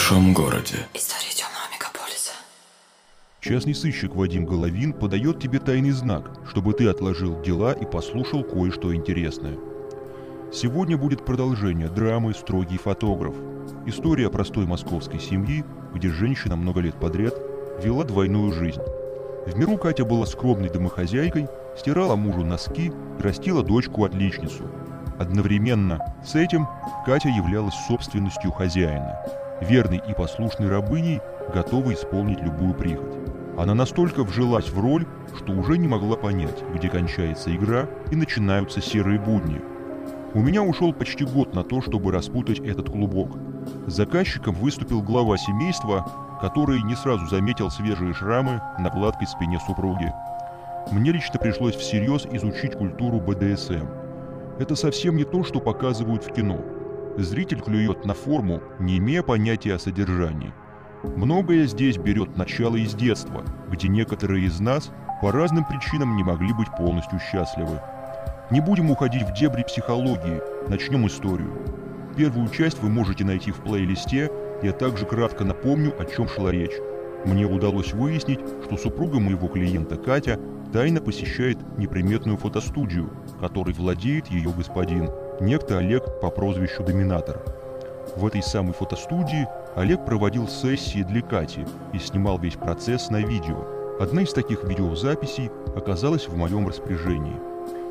[0.00, 0.76] большом городе.
[0.94, 2.32] История темного мегаполиса.
[3.42, 8.94] Частный сыщик Вадим Головин подает тебе тайный знак, чтобы ты отложил дела и послушал кое-что
[8.94, 9.58] интересное.
[10.54, 13.34] Сегодня будет продолжение драмы «Строгий фотограф».
[13.84, 17.34] История простой московской семьи, где женщина много лет подряд
[17.84, 18.80] вела двойную жизнь.
[19.46, 21.46] В миру Катя была скромной домохозяйкой,
[21.78, 22.86] стирала мужу носки
[23.18, 24.64] и растила дочку-отличницу.
[25.18, 26.66] Одновременно с этим
[27.04, 29.20] Катя являлась собственностью хозяина,
[29.60, 31.20] верной и послушной рабыней,
[31.54, 33.14] готовой исполнить любую прихоть.
[33.58, 38.80] Она настолько вжилась в роль, что уже не могла понять, где кончается игра и начинаются
[38.80, 39.60] серые будни.
[40.32, 43.36] У меня ушел почти год на то, чтобы распутать этот клубок.
[43.86, 46.06] Заказчиком выступил глава семейства,
[46.40, 50.12] который не сразу заметил свежие шрамы на гладкой спине супруги.
[50.92, 53.86] Мне лично пришлось всерьез изучить культуру БДСМ.
[54.58, 56.58] Это совсем не то, что показывают в кино.
[57.18, 60.52] Зритель клюет на форму, не имея понятия о содержании.
[61.02, 66.52] Многое здесь берет начало из детства, где некоторые из нас по разным причинам не могли
[66.52, 67.80] быть полностью счастливы.
[68.50, 71.52] Не будем уходить в дебри психологии, начнем историю.
[72.16, 74.30] Первую часть вы можете найти в плейлисте,
[74.62, 76.76] я также кратко напомню, о чем шла речь.
[77.24, 80.38] Мне удалось выяснить, что супруга моего клиента Катя
[80.72, 87.40] тайно посещает неприметную фотостудию, которой владеет ее господин, некто Олег по прозвищу Доминатор.
[88.16, 93.66] В этой самой фотостудии Олег проводил сессии для Кати и снимал весь процесс на видео.
[93.98, 97.36] Одна из таких видеозаписей оказалась в моем распоряжении.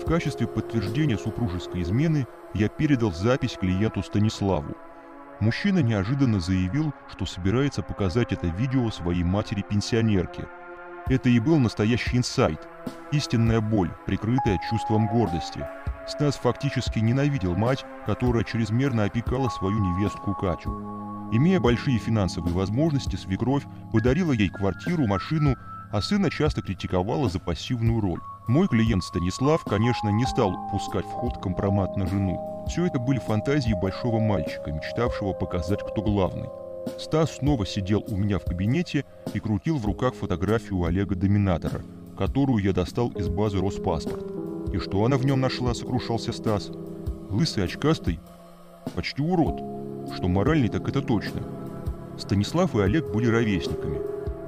[0.00, 4.74] В качестве подтверждения супружеской измены я передал запись клиенту Станиславу.
[5.40, 10.46] Мужчина неожиданно заявил, что собирается показать это видео своей матери-пенсионерке.
[11.06, 12.68] Это и был настоящий инсайт,
[13.12, 15.66] истинная боль, прикрытая чувством гордости.
[16.06, 20.70] Стас фактически ненавидел мать, которая чрезмерно опекала свою невестку Катю.
[21.32, 25.54] Имея большие финансовые возможности, свекровь подарила ей квартиру, машину,
[25.92, 28.20] а сына часто критиковала за пассивную роль.
[28.48, 32.64] Мой клиент Станислав, конечно, не стал пускать в ход компромат на жену.
[32.68, 36.48] Все это были фантазии большого мальчика, мечтавшего показать, кто главный.
[36.98, 41.82] Стас снова сидел у меня в кабинете и крутил в руках фотографию Олега Доминатора,
[42.16, 44.39] которую я достал из базы Роспаспорт.
[44.72, 46.70] И что она в нем нашла, сокрушался Стас.
[47.28, 48.20] Лысый очкастый,
[48.94, 49.60] почти урод.
[50.14, 51.42] Что моральный, так это точно.
[52.18, 54.00] Станислав и Олег были ровесниками.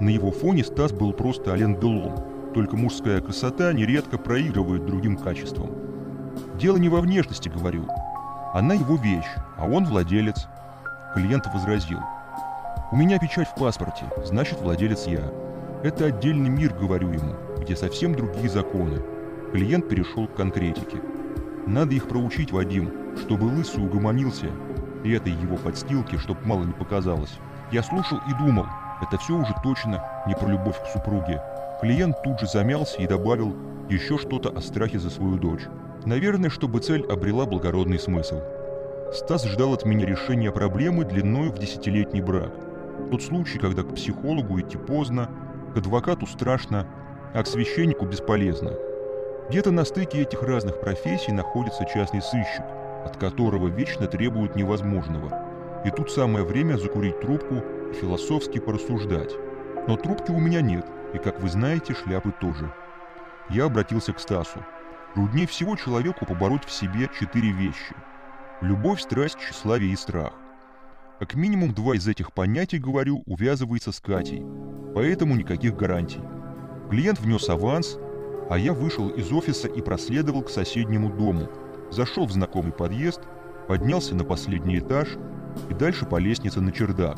[0.00, 5.70] На его фоне Стас был просто Ален Делон, только мужская красота нередко проигрывает другим качествам.
[6.58, 7.86] Дело не во внешности, говорю.
[8.52, 10.46] Она его вещь, а он владелец.
[11.14, 11.98] Клиент возразил.
[12.92, 15.22] У меня печать в паспорте, значит владелец я.
[15.84, 19.00] Это отдельный мир, говорю ему, где совсем другие законы.
[19.52, 20.98] Клиент перешел к конкретике.
[21.66, 24.46] Надо их проучить, Вадим, чтобы лысый угомонился.
[25.02, 27.38] И этой его подстилки, чтоб мало не показалось.
[27.72, 28.66] Я слушал и думал,
[29.02, 31.42] это все уже точно не про любовь к супруге.
[31.80, 33.56] Клиент тут же замялся и добавил
[33.88, 35.66] еще что-то о страхе за свою дочь.
[36.04, 38.40] Наверное, чтобы цель обрела благородный смысл.
[39.12, 42.52] Стас ждал от меня решения проблемы длиной в десятилетний брак.
[43.10, 45.28] Тот случай, когда к психологу идти поздно,
[45.74, 46.86] к адвокату страшно,
[47.34, 48.72] а к священнику бесполезно.
[49.50, 52.64] Где-то на стыке этих разных профессий находится частный сыщик,
[53.04, 55.82] от которого вечно требуют невозможного.
[55.84, 57.56] И тут самое время закурить трубку
[57.90, 59.34] и философски порассуждать.
[59.86, 62.72] Но трубки у меня нет– и, как вы знаете, шляпы тоже.
[63.48, 64.64] Я обратился к Стасу.
[65.14, 67.96] Труднее всего человеку побороть в себе четыре вещи.
[68.60, 70.32] Любовь, страсть, тщеславие и страх.
[71.18, 74.44] Как минимум два из этих понятий, говорю, увязывается с Катей.
[74.94, 76.20] Поэтому никаких гарантий.
[76.90, 77.98] Клиент внес аванс,
[78.50, 81.48] а я вышел из офиса и проследовал к соседнему дому.
[81.92, 83.20] Зашел в знакомый подъезд,
[83.68, 85.16] поднялся на последний этаж
[85.70, 87.16] и дальше по лестнице на чердак.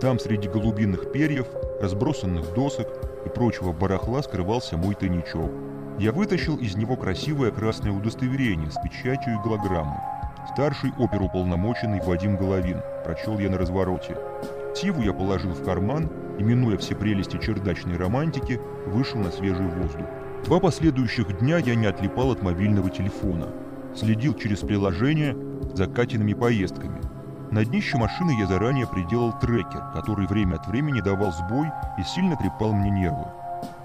[0.00, 1.46] Там среди голубиных перьев,
[1.82, 2.88] разбросанных досок
[3.26, 5.50] и прочего барахла скрывался мой тайничок.
[5.98, 9.98] Я вытащил из него красивое красное удостоверение с печатью и голограммой.
[10.52, 14.16] Старший оперуполномоченный Вадим Головин, прочел я на развороте.
[14.74, 16.08] Тиву я положил в карман
[16.38, 20.06] и, минуя все прелести чердачной романтики, вышел на свежий воздух.
[20.46, 23.48] Два последующих дня я не отлипал от мобильного телефона.
[23.96, 25.36] Следил через приложение
[25.74, 27.00] за Катиными поездками.
[27.50, 31.66] На днище машины я заранее приделал трекер, который время от времени давал сбой
[31.98, 33.26] и сильно трепал мне нервы.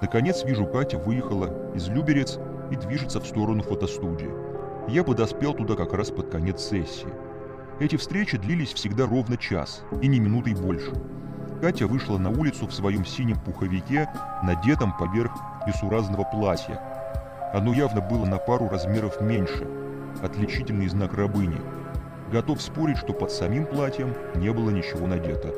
[0.00, 2.40] Наконец вижу, Катя выехала из Люберец
[2.72, 4.30] и движется в сторону фотостудии.
[4.88, 7.14] Я подоспел туда как раз под конец сессии.
[7.78, 10.90] Эти встречи длились всегда ровно час, и не минутой больше.
[11.60, 14.08] Катя вышла на улицу в своем синем пуховике,
[14.44, 15.32] надетом поверх
[15.66, 16.80] бесуразного платья.
[17.52, 19.66] Оно явно было на пару размеров меньше,
[20.22, 21.60] отличительный знак рабыни.
[22.30, 25.52] Готов спорить, что под самим платьем не было ничего надето.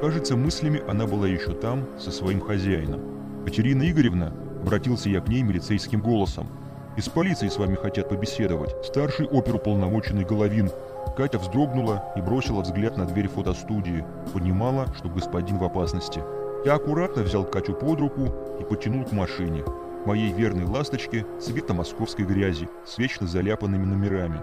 [0.00, 3.00] Кажется, мыслями она была еще там, со своим хозяином.
[3.44, 4.32] «Катерина Игоревна»,—
[4.62, 6.48] обратился я к ней милицейским голосом,
[6.96, 8.74] «из полиции с вами хотят побеседовать.
[8.84, 10.70] Старший оперуполномоченный Головин».
[11.16, 14.04] Катя вздрогнула и бросила взгляд на дверь фотостудии.
[14.32, 16.22] Понимала, что господин в опасности.
[16.64, 19.64] Я аккуратно взял Катю под руку и потянул к машине.
[20.06, 24.42] Моей верной ласточке цвета московской грязи с вечно заляпанными номерами.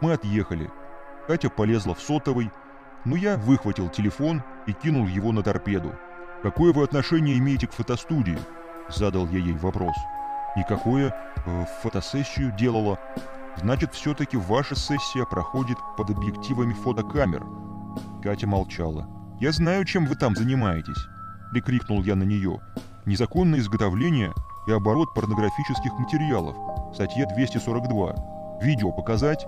[0.00, 0.70] Мы отъехали.
[1.26, 2.50] Катя полезла в сотовый,
[3.04, 5.92] но я выхватил телефон и кинул его на торпеду.
[6.42, 8.38] «Какое вы отношение имеете к фотостудии?»
[8.88, 9.94] Задал я ей вопрос.
[10.56, 11.14] «Никакое.
[11.46, 12.98] Э, фотосессию делала.
[13.56, 17.44] Значит, все-таки ваша сессия проходит под объективами фотокамер».
[18.22, 19.08] Катя молчала.
[19.40, 21.06] «Я знаю, чем вы там занимаетесь»,—
[21.52, 22.60] прикрикнул я на нее.
[23.06, 24.32] «Незаконное изготовление
[24.66, 26.56] и оборот порнографических материалов.
[26.94, 28.60] Статья 242.
[28.62, 29.46] Видео показать?»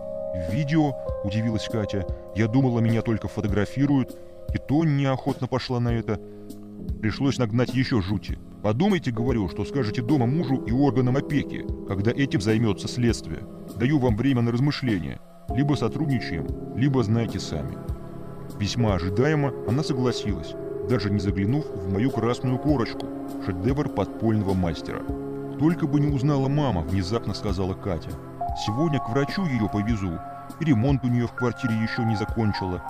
[0.50, 0.94] «Видео?»–
[1.25, 2.06] удивилась Катя.
[2.34, 4.16] «Я думала, меня только фотографируют,
[4.55, 6.19] и то неохотно пошла на это.
[7.00, 8.38] Пришлось нагнать еще жути.
[8.62, 13.40] Подумайте, говорю, что скажете дома мужу и органам опеки, когда этим займется следствие.
[13.76, 15.20] Даю вам время на размышления.
[15.48, 17.76] Либо сотрудничаем, либо знаете сами».
[18.60, 20.54] Весьма ожидаемо она согласилась,
[20.88, 23.06] даже не заглянув в мою красную корочку,
[23.44, 25.02] шедевр подпольного мастера.
[25.58, 28.10] «Только бы не узнала мама»,— внезапно сказала Катя.
[28.64, 30.18] Сегодня к врачу ее повезу,
[30.60, 32.82] и ремонт у нее в квартире еще не закончила.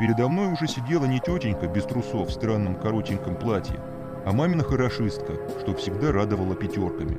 [0.00, 3.78] Передо мной уже сидела не тетенька без трусов в странном коротеньком платье,
[4.24, 7.18] а мамина хорошистка, что всегда радовала пятерками.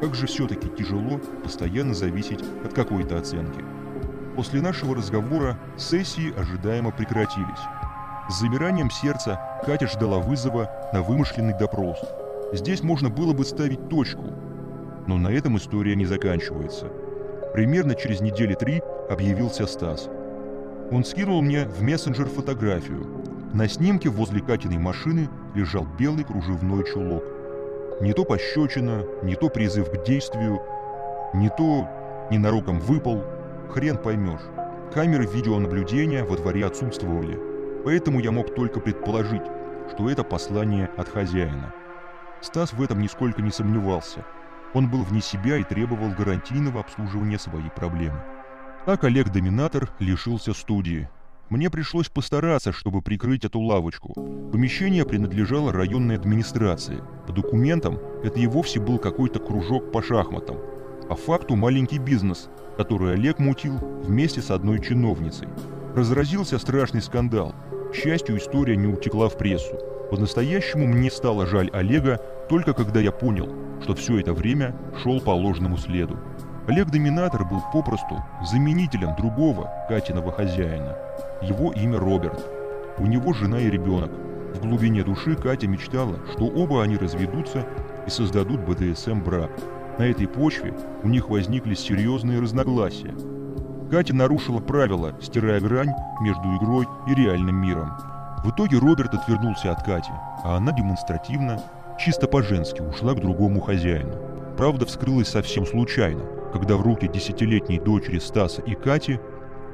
[0.00, 3.64] Как же все-таки тяжело постоянно зависеть от какой-то оценки.
[4.36, 7.60] После нашего разговора сессии ожидаемо прекратились.
[8.28, 11.98] С замиранием сердца Катя ждала вызова на вымышленный допрос.
[12.52, 14.24] Здесь можно было бы ставить точку,
[15.06, 16.86] но на этом история не заканчивается.
[17.54, 20.10] Примерно через недели три объявился Стас.
[20.90, 23.15] Он скинул мне в мессенджер фотографию.
[23.56, 27.24] На снимке возле Катиной машины лежал белый кружевной чулок.
[28.02, 30.60] Не то пощечина, не то призыв к действию,
[31.32, 31.88] не то
[32.30, 33.24] ненароком выпал,
[33.70, 34.42] хрен поймешь.
[34.92, 37.40] Камеры видеонаблюдения во дворе отсутствовали,
[37.82, 39.46] поэтому я мог только предположить,
[39.90, 41.72] что это послание от хозяина.
[42.42, 44.22] Стас в этом нисколько не сомневался–
[44.74, 48.20] он был вне себя и требовал гарантийного обслуживания своей проблемы.
[48.84, 51.08] Так Олег-доминатор лишился студии.
[51.48, 54.12] Мне пришлось постараться, чтобы прикрыть эту лавочку.
[54.50, 57.04] Помещение принадлежало районной администрации.
[57.28, 60.56] По документам это и вовсе был какой-то кружок по шахматам.
[61.08, 65.46] По факту маленький бизнес, который Олег мутил вместе с одной чиновницей.
[65.94, 67.54] Разразился страшный скандал.
[67.92, 69.78] К счастью, история не утекла в прессу.
[70.10, 73.48] По-настоящему мне стало жаль Олега только когда я понял,
[73.82, 76.18] что все это время шел по ложному следу.
[76.68, 80.96] Олег-доминатор был попросту заменителем другого Катиного хозяина.
[81.40, 82.44] Его имя Роберт.
[82.98, 84.10] У него жена и ребенок.
[84.54, 87.64] В глубине души Катя мечтала, что оба они разведутся
[88.04, 89.50] и создадут БДСМ-брак.
[89.98, 90.74] На этой почве
[91.04, 93.14] у них возникли серьезные разногласия.
[93.88, 97.92] Катя нарушила правила, стирая грань между игрой и реальным миром.
[98.42, 100.10] В итоге Роберт отвернулся от Кати,
[100.42, 101.62] а она демонстративно,
[101.96, 104.35] чисто по-женски ушла к другому хозяину.
[104.56, 106.22] Правда вскрылась совсем случайно,
[106.52, 109.20] когда в руки десятилетней дочери Стаса и Кати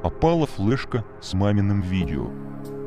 [0.03, 2.27] попала флешка с маминым видео.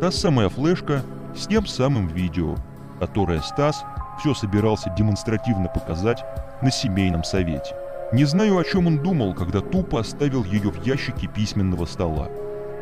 [0.01, 2.55] Та самая флешка с тем самым видео,
[2.99, 3.83] которое Стас
[4.19, 6.23] все собирался демонстративно показать
[6.61, 7.75] на семейном совете.
[8.11, 12.29] Не знаю, о чем он думал, когда тупо оставил ее в ящике письменного стола.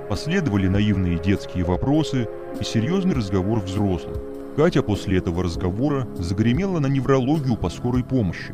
[0.09, 2.27] Последовали наивные детские вопросы
[2.59, 4.17] и серьезный разговор взрослых.
[4.55, 8.53] Катя после этого разговора загремела на неврологию по скорой помощи.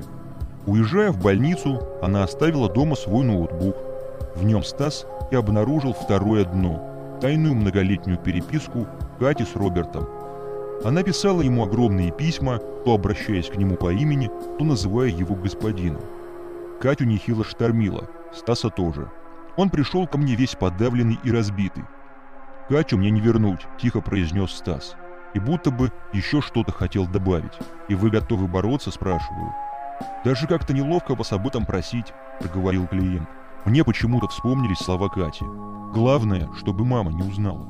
[0.66, 3.76] Уезжая в больницу, она оставила дома свой ноутбук.
[4.36, 8.88] В нем Стас и обнаружил второе дно– тайную многолетнюю переписку
[9.20, 10.08] Кати с Робертом.
[10.84, 16.02] Она писала ему огромные письма, то обращаясь к нему по имени, то называя его господином.
[16.80, 19.10] Катю нехило штормила, Стаса тоже–
[19.60, 21.84] он пришел ко мне весь подавленный и разбитый.
[22.70, 24.96] «Катю мне не вернуть»,– тихо произнес Стас.
[25.34, 27.52] И будто бы еще что-то хотел добавить.
[27.90, 29.54] «И вы готовы бороться?»– спрашиваю.
[30.24, 33.28] «Даже как-то неловко вас об этом просить»,– проговорил клиент.
[33.66, 35.46] Мне почему-то вспомнились слова Кати.
[35.94, 37.68] Главное, чтобы мама не узнала.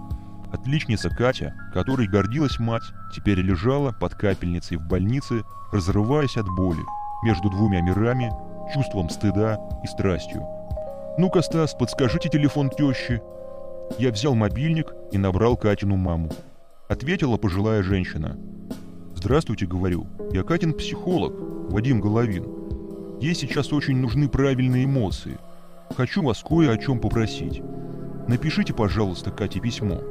[0.52, 2.84] Отличница Катя, которой гордилась мать,
[3.14, 6.82] теперь лежала под капельницей в больнице, разрываясь от боли,
[7.24, 8.32] между двумя мирами,
[8.74, 10.44] чувством стыда и страстью.
[11.18, 13.22] «Ну-ка, Стас, подскажите телефон тещи».
[13.98, 16.32] Я взял мобильник и набрал Катину маму.
[16.88, 18.38] Ответила пожилая женщина.
[19.16, 20.08] «Здравствуйте»,— говорю.
[20.32, 21.34] «Я Катин психолог,
[21.70, 22.46] Вадим Головин.
[23.22, 25.38] Ей сейчас очень нужны правильные эмоции.
[25.96, 27.62] Хочу вас кое о чем попросить.
[28.28, 30.02] Напишите, пожалуйста, Кате письмо.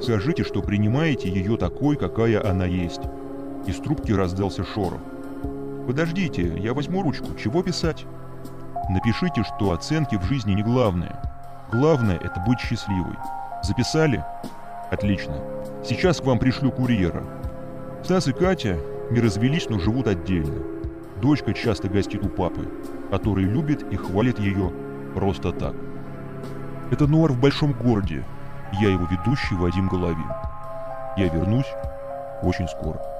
[0.00, 3.00] Скажите, что принимаете ее такой, какая она есть.
[3.66, 5.00] Из трубки раздался шорох.
[5.88, 7.34] Подождите, я возьму ручку.
[7.34, 8.06] Чего писать?
[8.88, 11.20] Напишите, что оценки в жизни не главное.
[11.72, 13.16] Главное– это быть счастливой.
[13.64, 14.24] Записали?
[14.92, 15.34] Отлично.
[15.84, 17.24] Сейчас к вам пришлю курьера.
[18.04, 18.78] Стас и Катя
[19.10, 20.62] не развелись, но живут отдельно.
[21.22, 22.68] Дочка часто гостит у папы,
[23.08, 24.72] который любит и хвалит ее
[25.14, 25.76] просто так.
[26.90, 28.24] Это Нуар в большом городе.
[28.80, 30.32] Я его ведущий Вадим Головин.
[31.16, 31.72] Я вернусь
[32.42, 33.11] очень скоро.